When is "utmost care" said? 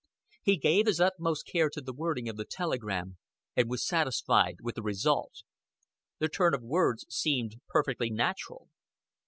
0.99-1.69